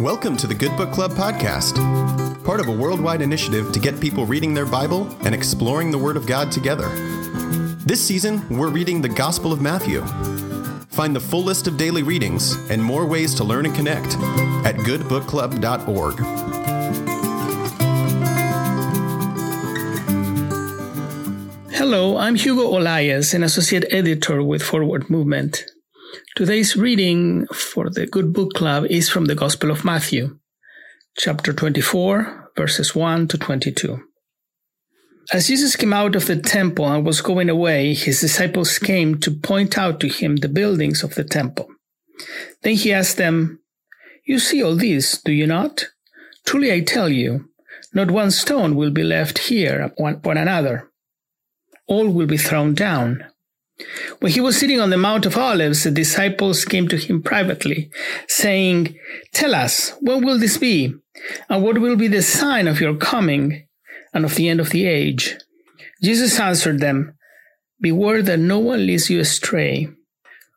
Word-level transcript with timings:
Welcome 0.00 0.36
to 0.38 0.46
the 0.46 0.54
Good 0.54 0.76
Book 0.76 0.92
Club 0.92 1.12
podcast, 1.12 1.74
part 2.44 2.60
of 2.60 2.68
a 2.68 2.70
worldwide 2.70 3.22
initiative 3.22 3.72
to 3.72 3.80
get 3.80 3.98
people 3.98 4.26
reading 4.26 4.52
their 4.52 4.66
Bible 4.66 5.10
and 5.24 5.34
exploring 5.34 5.90
the 5.90 5.96
Word 5.96 6.18
of 6.18 6.26
God 6.26 6.52
together. 6.52 6.90
This 7.86 8.06
season, 8.06 8.46
we're 8.50 8.68
reading 8.68 9.00
the 9.00 9.08
Gospel 9.08 9.54
of 9.54 9.62
Matthew. 9.62 10.02
Find 10.90 11.16
the 11.16 11.20
full 11.20 11.42
list 11.42 11.66
of 11.66 11.78
daily 11.78 12.02
readings 12.02 12.56
and 12.68 12.84
more 12.84 13.06
ways 13.06 13.34
to 13.36 13.44
learn 13.44 13.64
and 13.64 13.74
connect 13.74 14.16
at 14.66 14.74
goodbookclub.org. 14.76 16.20
Hello, 21.72 22.18
I'm 22.18 22.34
Hugo 22.34 22.70
Olaiz, 22.70 23.32
an 23.32 23.42
associate 23.42 23.86
editor 23.90 24.42
with 24.42 24.62
Forward 24.62 25.08
Movement. 25.08 25.64
Today's 26.36 26.76
reading 26.76 27.46
for 27.46 27.88
the 27.88 28.04
Good 28.04 28.34
Book 28.34 28.52
Club 28.52 28.84
is 28.90 29.08
from 29.08 29.24
the 29.24 29.34
Gospel 29.34 29.70
of 29.70 29.86
Matthew, 29.86 30.38
chapter 31.16 31.50
24, 31.50 32.50
verses 32.54 32.94
1 32.94 33.28
to 33.28 33.38
22. 33.38 34.02
As 35.32 35.46
Jesus 35.46 35.76
came 35.76 35.94
out 35.94 36.14
of 36.14 36.26
the 36.26 36.36
temple 36.36 36.86
and 36.92 37.06
was 37.06 37.22
going 37.22 37.48
away, 37.48 37.94
his 37.94 38.20
disciples 38.20 38.78
came 38.78 39.18
to 39.20 39.30
point 39.30 39.78
out 39.78 39.98
to 40.00 40.08
him 40.08 40.36
the 40.36 40.50
buildings 40.50 41.02
of 41.02 41.14
the 41.14 41.24
temple. 41.24 41.68
Then 42.62 42.74
he 42.74 42.92
asked 42.92 43.16
them, 43.16 43.60
You 44.26 44.38
see 44.38 44.62
all 44.62 44.76
this, 44.76 45.18
do 45.22 45.32
you 45.32 45.46
not? 45.46 45.86
Truly 46.44 46.70
I 46.70 46.80
tell 46.80 47.08
you, 47.08 47.48
not 47.94 48.10
one 48.10 48.30
stone 48.30 48.76
will 48.76 48.90
be 48.90 49.04
left 49.04 49.38
here 49.38 49.80
upon 49.80 50.36
another. 50.36 50.90
All 51.86 52.10
will 52.10 52.26
be 52.26 52.36
thrown 52.36 52.74
down. 52.74 53.24
When 54.20 54.32
he 54.32 54.40
was 54.40 54.58
sitting 54.58 54.80
on 54.80 54.90
the 54.90 54.96
Mount 54.96 55.26
of 55.26 55.36
Olives, 55.36 55.84
the 55.84 55.90
disciples 55.90 56.64
came 56.64 56.88
to 56.88 56.96
him 56.96 57.22
privately, 57.22 57.90
saying, 58.26 58.96
Tell 59.32 59.54
us, 59.54 59.92
when 60.00 60.24
will 60.24 60.38
this 60.38 60.56
be? 60.56 60.94
And 61.48 61.62
what 61.62 61.78
will 61.78 61.96
be 61.96 62.08
the 62.08 62.22
sign 62.22 62.68
of 62.68 62.80
your 62.80 62.96
coming 62.96 63.66
and 64.14 64.24
of 64.24 64.36
the 64.36 64.48
end 64.48 64.60
of 64.60 64.70
the 64.70 64.86
age? 64.86 65.36
Jesus 66.02 66.38
answered 66.40 66.80
them, 66.80 67.16
Beware 67.80 68.22
that 68.22 68.38
no 68.38 68.58
one 68.58 68.86
leads 68.86 69.10
you 69.10 69.20
astray. 69.20 69.88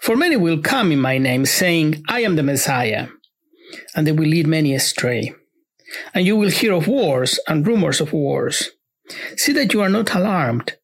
For 0.00 0.16
many 0.16 0.36
will 0.36 0.60
come 0.60 0.90
in 0.90 1.00
my 1.00 1.18
name, 1.18 1.46
saying, 1.46 2.02
I 2.08 2.20
am 2.22 2.36
the 2.36 2.42
Messiah, 2.42 3.08
and 3.94 4.06
they 4.06 4.12
will 4.12 4.26
lead 4.26 4.46
many 4.46 4.74
astray. 4.74 5.32
And 6.12 6.26
you 6.26 6.36
will 6.36 6.50
hear 6.50 6.72
of 6.72 6.88
wars 6.88 7.38
and 7.46 7.66
rumors 7.66 8.00
of 8.00 8.12
wars. 8.12 8.70
See 9.36 9.52
that 9.52 9.72
you 9.72 9.80
are 9.80 9.88
not 9.88 10.14
alarmed. 10.14 10.76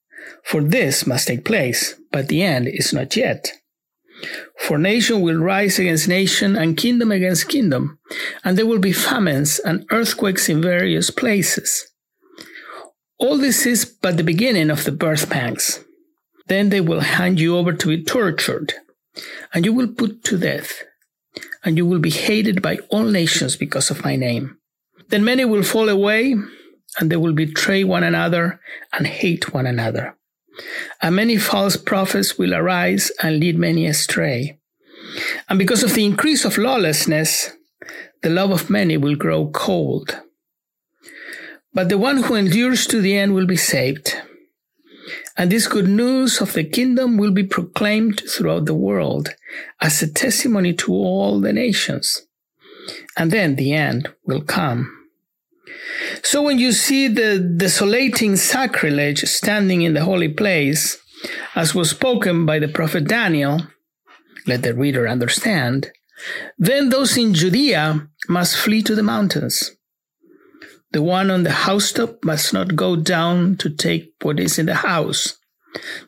For 0.44 0.62
this 0.62 1.06
must 1.06 1.28
take 1.28 1.44
place, 1.44 1.99
but 2.10 2.28
the 2.28 2.42
end 2.42 2.68
is 2.68 2.92
not 2.92 3.16
yet. 3.16 3.52
For 4.58 4.78
nation 4.78 5.22
will 5.22 5.38
rise 5.38 5.78
against 5.78 6.08
nation 6.08 6.56
and 6.56 6.76
kingdom 6.76 7.10
against 7.10 7.48
kingdom, 7.48 7.98
and 8.44 8.56
there 8.56 8.66
will 8.66 8.78
be 8.78 8.92
famines 8.92 9.58
and 9.58 9.86
earthquakes 9.90 10.48
in 10.48 10.60
various 10.60 11.10
places. 11.10 11.86
All 13.18 13.38
this 13.38 13.66
is 13.66 13.84
but 13.84 14.16
the 14.16 14.24
beginning 14.24 14.70
of 14.70 14.84
the 14.84 14.92
birth 14.92 15.30
pangs. 15.30 15.84
Then 16.46 16.68
they 16.68 16.80
will 16.80 17.00
hand 17.00 17.38
you 17.38 17.56
over 17.56 17.72
to 17.72 17.88
be 17.88 18.02
tortured, 18.02 18.74
and 19.54 19.64
you 19.64 19.72
will 19.72 19.88
put 19.88 20.24
to 20.24 20.38
death, 20.38 20.82
and 21.64 21.76
you 21.76 21.86
will 21.86 22.00
be 22.00 22.10
hated 22.10 22.60
by 22.60 22.78
all 22.90 23.04
nations 23.04 23.56
because 23.56 23.90
of 23.90 24.04
my 24.04 24.16
name. 24.16 24.58
Then 25.08 25.24
many 25.24 25.44
will 25.44 25.62
fall 25.62 25.88
away, 25.88 26.34
and 26.98 27.10
they 27.10 27.16
will 27.16 27.32
betray 27.32 27.84
one 27.84 28.02
another 28.02 28.60
and 28.92 29.06
hate 29.06 29.52
one 29.54 29.66
another. 29.66 30.16
And 31.02 31.16
many 31.16 31.36
false 31.36 31.76
prophets 31.76 32.38
will 32.38 32.54
arise 32.54 33.10
and 33.22 33.40
lead 33.40 33.58
many 33.58 33.86
astray. 33.86 34.58
And 35.48 35.58
because 35.58 35.82
of 35.82 35.94
the 35.94 36.04
increase 36.04 36.44
of 36.44 36.58
lawlessness, 36.58 37.50
the 38.22 38.30
love 38.30 38.50
of 38.50 38.70
many 38.70 38.96
will 38.96 39.16
grow 39.16 39.48
cold. 39.48 40.20
But 41.72 41.88
the 41.88 41.98
one 41.98 42.24
who 42.24 42.34
endures 42.34 42.86
to 42.88 43.00
the 43.00 43.16
end 43.16 43.34
will 43.34 43.46
be 43.46 43.56
saved. 43.56 44.14
And 45.36 45.50
this 45.50 45.66
good 45.66 45.88
news 45.88 46.40
of 46.40 46.52
the 46.52 46.64
kingdom 46.64 47.16
will 47.16 47.30
be 47.30 47.44
proclaimed 47.44 48.22
throughout 48.28 48.66
the 48.66 48.74
world 48.74 49.30
as 49.80 50.02
a 50.02 50.12
testimony 50.12 50.74
to 50.74 50.92
all 50.92 51.40
the 51.40 51.52
nations. 51.52 52.22
And 53.16 53.30
then 53.30 53.56
the 53.56 53.72
end 53.72 54.12
will 54.26 54.42
come. 54.42 54.99
So 56.22 56.42
when 56.42 56.58
you 56.58 56.72
see 56.72 57.08
the 57.08 57.38
desolating 57.38 58.36
sacrilege 58.36 59.20
standing 59.22 59.82
in 59.82 59.94
the 59.94 60.04
holy 60.04 60.28
place, 60.28 60.98
as 61.54 61.74
was 61.74 61.90
spoken 61.90 62.46
by 62.46 62.58
the 62.58 62.68
prophet 62.68 63.04
Daniel, 63.04 63.62
let 64.46 64.62
the 64.62 64.74
reader 64.74 65.08
understand, 65.08 65.90
then 66.58 66.88
those 66.88 67.16
in 67.16 67.34
Judea 67.34 68.08
must 68.28 68.56
flee 68.56 68.82
to 68.82 68.94
the 68.94 69.02
mountains. 69.02 69.72
The 70.92 71.02
one 71.02 71.30
on 71.30 71.44
the 71.44 71.52
housetop 71.52 72.24
must 72.24 72.52
not 72.52 72.76
go 72.76 72.96
down 72.96 73.56
to 73.58 73.70
take 73.70 74.12
what 74.22 74.40
is 74.40 74.58
in 74.58 74.66
the 74.66 74.74
house. 74.74 75.38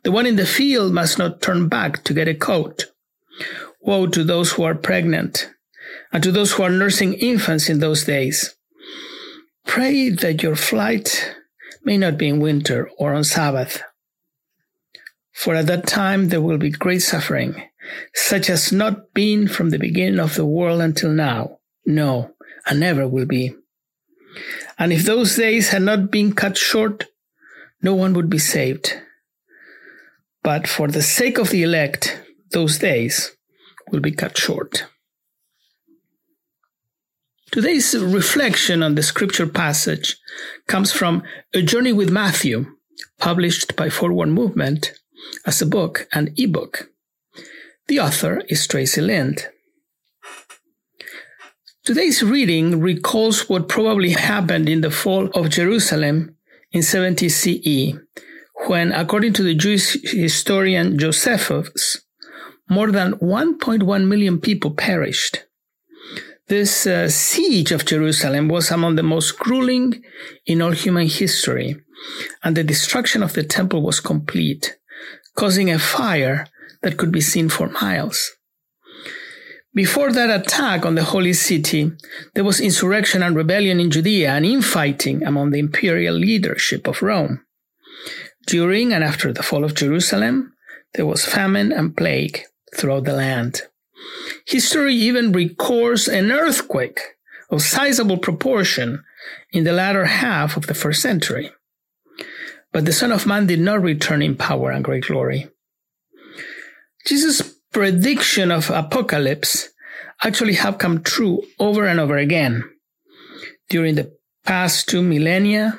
The 0.02 0.10
one 0.10 0.26
in 0.26 0.36
the 0.36 0.46
field 0.46 0.92
must 0.92 1.18
not 1.18 1.40
turn 1.40 1.68
back 1.68 2.02
to 2.04 2.14
get 2.14 2.26
a 2.26 2.34
coat. 2.34 2.86
Woe 3.80 4.08
to 4.08 4.24
those 4.24 4.52
who 4.52 4.64
are 4.64 4.74
pregnant 4.74 5.50
and 6.12 6.22
to 6.22 6.32
those 6.32 6.52
who 6.52 6.64
are 6.64 6.70
nursing 6.70 7.14
infants 7.14 7.68
in 7.68 7.78
those 7.78 8.04
days. 8.04 8.56
Pray 9.66 10.10
that 10.10 10.42
your 10.42 10.56
flight 10.56 11.34
may 11.84 11.98
not 11.98 12.18
be 12.18 12.28
in 12.28 12.40
winter 12.40 12.90
or 12.98 13.14
on 13.14 13.24
Sabbath. 13.24 13.82
For 15.32 15.54
at 15.54 15.66
that 15.66 15.86
time 15.86 16.28
there 16.28 16.42
will 16.42 16.58
be 16.58 16.70
great 16.70 17.02
suffering, 17.02 17.62
such 18.14 18.50
as 18.50 18.72
not 18.72 19.14
been 19.14 19.48
from 19.48 19.70
the 19.70 19.78
beginning 19.78 20.20
of 20.20 20.34
the 20.34 20.46
world 20.46 20.80
until 20.80 21.10
now. 21.10 21.58
No, 21.86 22.34
and 22.66 22.80
never 22.80 23.08
will 23.08 23.26
be. 23.26 23.54
And 24.78 24.92
if 24.92 25.04
those 25.04 25.36
days 25.36 25.70
had 25.70 25.82
not 25.82 26.10
been 26.10 26.32
cut 26.34 26.56
short, 26.56 27.06
no 27.82 27.94
one 27.94 28.14
would 28.14 28.30
be 28.30 28.38
saved. 28.38 28.94
But 30.42 30.66
for 30.66 30.88
the 30.88 31.02
sake 31.02 31.38
of 31.38 31.50
the 31.50 31.62
elect, 31.62 32.20
those 32.50 32.78
days 32.78 33.32
will 33.90 34.00
be 34.00 34.12
cut 34.12 34.36
short. 34.36 34.86
Today's 37.52 37.94
reflection 37.94 38.82
on 38.82 38.94
the 38.94 39.02
scripture 39.02 39.46
passage 39.46 40.16
comes 40.68 40.90
from 40.90 41.22
A 41.52 41.60
Journey 41.60 41.92
with 41.92 42.08
Matthew, 42.08 42.64
published 43.20 43.76
by 43.76 43.90
Forward 43.90 44.30
Movement 44.30 44.94
as 45.44 45.60
a 45.60 45.66
book 45.66 46.08
and 46.14 46.32
ebook. 46.38 46.88
The 47.88 48.00
author 48.00 48.40
is 48.48 48.66
Tracey 48.66 49.02
Lind. 49.02 49.48
Today's 51.84 52.22
reading 52.22 52.80
recalls 52.80 53.50
what 53.50 53.68
probably 53.68 54.12
happened 54.12 54.66
in 54.66 54.80
the 54.80 54.90
fall 54.90 55.26
of 55.34 55.50
Jerusalem 55.50 56.34
in 56.70 56.82
70 56.82 57.28
CE, 57.28 57.98
when, 58.66 58.92
according 58.92 59.34
to 59.34 59.42
the 59.42 59.54
Jewish 59.54 59.98
historian 60.10 60.98
Josephus, 60.98 62.00
more 62.70 62.90
than 62.90 63.12
1.1 63.16 64.06
million 64.08 64.40
people 64.40 64.70
perished. 64.70 65.44
This 66.48 66.86
uh, 66.86 67.08
siege 67.08 67.72
of 67.72 67.84
Jerusalem 67.86 68.48
was 68.48 68.70
among 68.70 68.96
the 68.96 69.02
most 69.02 69.38
grueling 69.38 70.02
in 70.44 70.60
all 70.60 70.72
human 70.72 71.06
history, 71.06 71.76
and 72.42 72.56
the 72.56 72.64
destruction 72.64 73.22
of 73.22 73.32
the 73.32 73.44
temple 73.44 73.82
was 73.82 74.00
complete, 74.00 74.76
causing 75.36 75.70
a 75.70 75.78
fire 75.78 76.46
that 76.82 76.96
could 76.96 77.12
be 77.12 77.20
seen 77.20 77.48
for 77.48 77.68
miles. 77.68 78.32
Before 79.74 80.12
that 80.12 80.28
attack 80.28 80.84
on 80.84 80.96
the 80.96 81.04
holy 81.04 81.32
city, 81.32 81.92
there 82.34 82.44
was 82.44 82.60
insurrection 82.60 83.22
and 83.22 83.34
rebellion 83.34 83.80
in 83.80 83.90
Judea 83.90 84.32
and 84.32 84.44
infighting 84.44 85.24
among 85.24 85.50
the 85.50 85.60
imperial 85.60 86.14
leadership 86.14 86.86
of 86.86 87.00
Rome. 87.00 87.46
During 88.46 88.92
and 88.92 89.02
after 89.02 89.32
the 89.32 89.42
fall 89.42 89.64
of 89.64 89.74
Jerusalem, 89.74 90.52
there 90.94 91.06
was 91.06 91.24
famine 91.24 91.72
and 91.72 91.96
plague 91.96 92.42
throughout 92.76 93.04
the 93.04 93.14
land. 93.14 93.62
History 94.46 94.94
even 94.94 95.32
records 95.32 96.08
an 96.08 96.30
earthquake 96.30 97.00
of 97.50 97.62
sizable 97.62 98.18
proportion 98.18 99.04
in 99.52 99.64
the 99.64 99.72
latter 99.72 100.06
half 100.06 100.56
of 100.56 100.66
the 100.66 100.74
first 100.74 101.02
century. 101.02 101.50
But 102.72 102.86
the 102.86 102.92
Son 102.92 103.12
of 103.12 103.26
Man 103.26 103.46
did 103.46 103.60
not 103.60 103.82
return 103.82 104.22
in 104.22 104.36
power 104.36 104.70
and 104.70 104.84
great 104.84 105.04
glory. 105.04 105.48
Jesus' 107.06 107.42
prediction 107.72 108.50
of 108.50 108.70
apocalypse 108.70 109.68
actually 110.24 110.54
have 110.54 110.78
come 110.78 111.02
true 111.02 111.42
over 111.58 111.84
and 111.84 112.00
over 112.00 112.16
again. 112.16 112.64
During 113.68 113.96
the 113.96 114.16
past 114.44 114.88
two 114.88 115.02
millennia, 115.02 115.78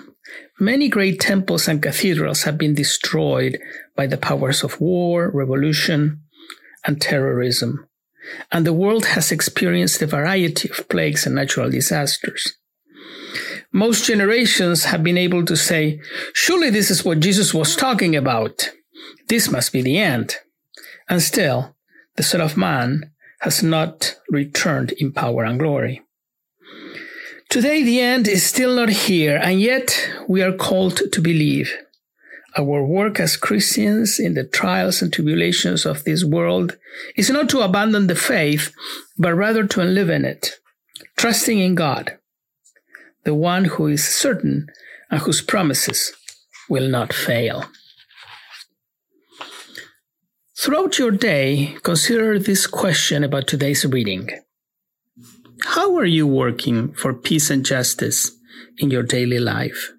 many 0.60 0.90
great 0.90 1.20
temples 1.20 1.68
and 1.68 1.82
cathedrals 1.82 2.44
have 2.44 2.58
been 2.58 2.76
destroyed 2.76 3.60
by 3.96 4.08
the 4.08 4.18
powers 4.18 4.64
of 4.64 4.80
war, 4.80 5.30
revolution, 5.32 6.22
and 6.86 7.02
terrorism 7.02 7.88
and 8.52 8.66
the 8.66 8.74
world 8.74 9.06
has 9.06 9.32
experienced 9.32 10.02
a 10.02 10.08
variety 10.08 10.70
of 10.70 10.88
plagues 10.90 11.26
and 11.26 11.36
natural 11.36 11.70
disasters. 11.70 12.54
Most 13.72 14.06
generations 14.06 14.86
have 14.86 15.04
been 15.04 15.18
able 15.18 15.46
to 15.46 15.56
say, 15.56 16.00
surely 16.34 16.70
this 16.70 16.92
is 16.92 17.04
what 17.04 17.20
Jesus 17.20 17.54
was 17.54 17.76
talking 17.76 18.16
about. 18.16 18.70
This 19.28 19.50
must 19.50 19.74
be 19.74 19.82
the 19.82 19.98
end. 19.98 20.38
And 21.10 21.22
still, 21.22 21.76
the 22.16 22.24
Son 22.24 22.42
of 22.42 22.56
Man 22.56 23.12
has 23.40 23.64
not 23.64 24.16
returned 24.30 24.92
in 24.94 25.12
power 25.12 25.44
and 25.44 25.60
glory. 25.60 26.02
Today, 27.50 27.84
the 27.84 28.00
end 28.00 28.28
is 28.28 28.44
still 28.44 28.76
not 28.76 28.90
here, 28.90 29.40
and 29.42 29.60
yet 29.60 30.10
we 30.28 30.42
are 30.42 30.54
called 30.54 31.02
to 31.12 31.22
believe. 31.22 31.72
Our 32.56 32.84
work 32.84 33.20
as 33.20 33.36
Christians 33.36 34.20
in 34.20 34.36
the 34.36 34.44
trials 34.44 35.02
and 35.02 35.12
tribulations 35.12 35.86
of 35.86 36.04
this 36.04 36.24
world 36.24 36.78
is 37.16 37.32
not 37.32 37.50
to 37.50 37.62
abandon 37.62 38.08
the 38.08 38.16
faith, 38.16 38.72
but 39.18 39.34
rather 39.34 39.66
to 39.66 39.84
live 39.84 40.10
in 40.10 40.24
it, 40.24 40.60
trusting 41.18 41.58
in 41.58 41.74
God, 41.74 42.18
the 43.24 43.34
one 43.34 43.66
who 43.66 43.88
is 43.88 44.08
certain 44.08 44.68
and 45.10 45.22
whose 45.22 45.42
promises 45.42 46.14
will 46.70 46.88
not 46.88 47.12
fail. 47.12 47.66
Throughout 50.56 51.00
your 51.00 51.12
day, 51.12 51.76
consider 51.82 52.38
this 52.38 52.68
question 52.68 53.24
about 53.24 53.48
today's 53.48 53.84
reading. 53.84 54.30
How 55.64 55.98
are 55.98 56.06
you 56.06 56.28
working 56.28 56.94
for 56.94 57.14
peace 57.14 57.50
and 57.50 57.66
justice 57.66 58.32
in 58.78 58.92
your 58.92 59.04
daily 59.04 59.40
life? 59.40 59.92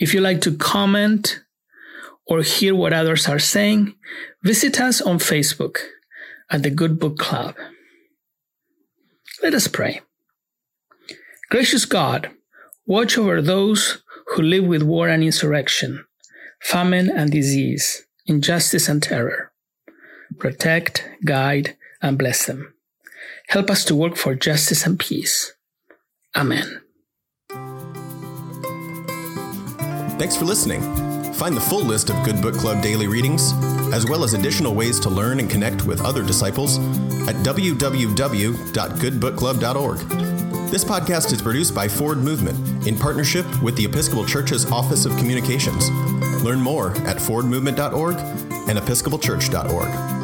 If 0.00 0.14
you 0.14 0.22
like 0.22 0.40
to 0.42 0.56
comment 0.56 1.40
or 2.26 2.40
hear 2.40 2.74
what 2.74 2.94
others 2.94 3.28
are 3.28 3.38
saying, 3.38 3.94
visit 4.42 4.80
us 4.80 5.02
on 5.02 5.18
Facebook 5.18 5.76
at 6.50 6.62
the 6.62 6.70
Good 6.70 6.98
Book 6.98 7.18
Club. 7.18 7.54
Let 9.42 9.52
us 9.52 9.68
pray. 9.68 10.00
Gracious 11.50 11.84
God, 11.84 12.30
watch 12.86 13.18
over 13.18 13.42
those 13.42 14.02
who 14.28 14.42
live 14.42 14.64
with 14.64 14.82
war 14.82 15.08
and 15.08 15.22
insurrection, 15.22 16.06
famine 16.62 17.10
and 17.10 17.30
disease, 17.30 18.06
injustice 18.24 18.88
and 18.88 19.02
terror. 19.02 19.52
Protect, 20.38 21.06
guide, 21.26 21.76
and 22.00 22.16
bless 22.16 22.46
them. 22.46 22.72
Help 23.48 23.68
us 23.68 23.84
to 23.84 23.94
work 23.94 24.16
for 24.16 24.34
justice 24.34 24.86
and 24.86 24.98
peace. 24.98 25.52
Amen. 26.34 26.80
Thanks 30.20 30.36
for 30.36 30.44
listening. 30.44 30.82
Find 31.32 31.56
the 31.56 31.62
full 31.62 31.82
list 31.82 32.10
of 32.10 32.22
Good 32.26 32.42
Book 32.42 32.54
Club 32.54 32.82
daily 32.82 33.06
readings, 33.06 33.54
as 33.90 34.06
well 34.06 34.22
as 34.22 34.34
additional 34.34 34.74
ways 34.74 35.00
to 35.00 35.08
learn 35.08 35.40
and 35.40 35.48
connect 35.48 35.86
with 35.86 36.02
other 36.02 36.22
disciples 36.22 36.76
at 37.26 37.36
www.goodbookclub.org. 37.36 39.98
This 40.70 40.84
podcast 40.84 41.32
is 41.32 41.40
produced 41.40 41.74
by 41.74 41.88
Forward 41.88 42.18
Movement 42.18 42.86
in 42.86 42.98
partnership 42.98 43.46
with 43.62 43.76
the 43.76 43.86
Episcopal 43.86 44.26
Church's 44.26 44.70
Office 44.70 45.06
of 45.06 45.16
Communications. 45.16 45.88
Learn 46.44 46.60
more 46.60 46.90
at 47.06 47.16
forwardmovement.org 47.16 48.16
and 48.18 48.78
episcopalchurch.org. 48.78 50.19